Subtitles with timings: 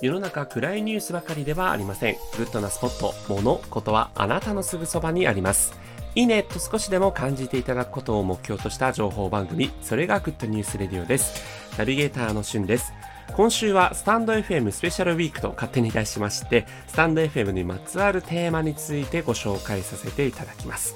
[0.00, 2.16] 世の中暗いニュースばかりではありません。
[2.36, 5.72] グッドなスポット、物、ことはあなたのすぐそばにあります。
[6.14, 11.42] いいねと少しでも感じていただくことを目標とした情報番組、それが Good News Radio です。
[11.76, 12.92] ナビゲーターのしゅんです。
[13.34, 20.94] 今週はスタンド FM スペシャルウィークと勝手に題しまして、スタンド FM にまつわるテーマについてご紹介させていただきます。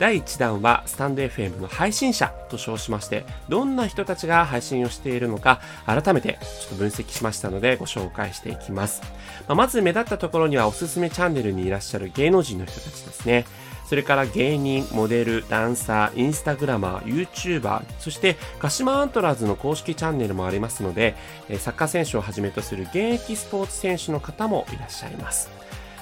[0.00, 9.02] 第1弾はスタンド FM の配信者と称しまして、どんな人たちが配信をしているのか、改めてちょっと分析しましたのでご紹介していきます。
[9.46, 13.44] まあ、まず目立ったところにはおすすめチャンネルにいらっしゃる芸能人の人たちですね。
[13.86, 21.14] それから芸人、モデル、ダンサー、インスタグラマー、YouTuber、そして鹿島アントラーズの公式チャンネルもありますので、
[21.58, 25.50] サッカー選手をはじめとする現役スポーツ選手の方もいらっしゃいます。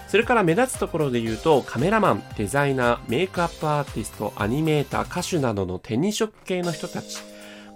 [0.09, 7.19] それから目立つところで言うと、カメラマン、デザイナー、メイクアップアーティスト、アニメーター、歌手などの手に職系の人たち、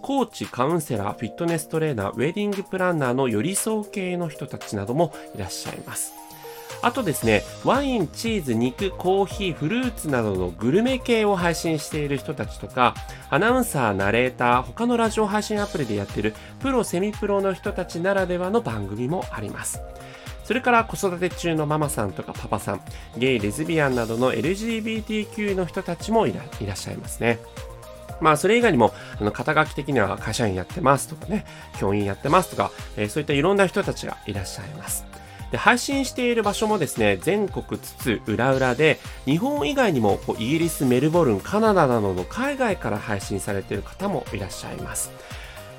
[0.01, 6.15] コーチ、カウンセラー、フィットネストレーナー、ウェディングプランナーの寄り添う系の人たちなどもいらっしゃいます。
[6.81, 12.95] あとですね、ワイン、チーズ、肉、コーヒー、フルーツなどのグルメ系を配信している人たちとか、
[13.31, 19.81] アナウンサー、ナレーター、他のラジオ配信アプリでやっているプロ、セミプロの人たちならではの番組もあります。
[20.45, 22.81] それから子育て中のママさんとかパパさん、
[23.17, 26.43] ゲイ、レズビアンなどの LGBTQ の人たちもいら
[26.75, 27.39] っしゃいますね。
[28.21, 31.45] まあ、それ以外にも、あの、肩書き的には会社員やってますとかね、
[31.79, 35.05] 教員やってますとか、えー、そういったいろんな人たちがいらっしゃいます。
[35.51, 45.11] で配信している場所もですね、全国津々浦々で、日本以外にもこうイギリス、メルボルン、カナダなどの海外から配信されている方もいらっしゃいます。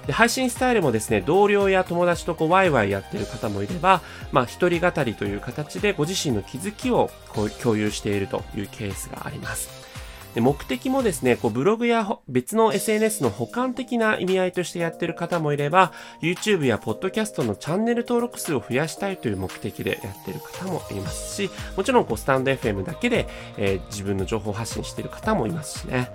[0.07, 4.01] で配信スタイルもですね、同僚や友達とこうワイワイやってる方もいれば、
[4.31, 9.83] まあ一人語りという形でご自身の気づきをこう共有しているというケースがあります。
[10.35, 23.27] で目的もですね、こうブログや別の SNS の補完的な意味合いとしてやってる方もいれば、YouTube や Podcast のチャンネル登録数を増やしたいという目的でやってる方もいますし、もちろんこうスタンド FM だけで、
[23.57, 26.09] えー、自分の情報発信してる方もいますしね。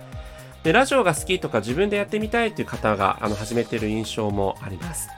[0.62, 5.08] で、ラジオが好きとか自分でやってみたいという方が、あの、始めている印象もあります。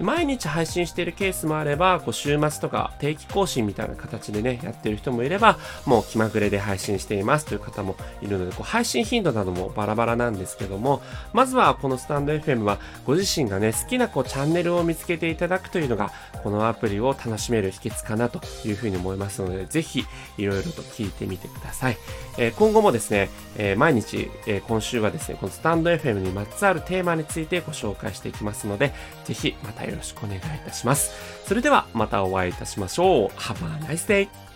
[0.00, 20.04] 毎日配信しているケースもあれば、こう週末とか定期更新みたいな形でね、やってる人もいれば、もう気まぐれで配信していますという方もいるので、こう配信頻度などもバラバラなんですけども、まずはこのスタンド FM はご自身がね、好きなこうチャンネルを見つけていただくというのが、このアプリを楽しめる秘訣かなというふうに思いますので、ぜひ
[20.36, 21.96] いろいろと聞いてみてください。
[22.38, 28.92] えー、今後もですね、えー、毎日、えー、今週はですね、このスタンド FM にまつわるテーマについてご紹介していきますので、
[29.24, 31.44] ぜひまたよろしくお願いいたします。
[31.46, 33.28] それではまたお会いいたしましょう。
[33.38, 34.47] Have a nice day!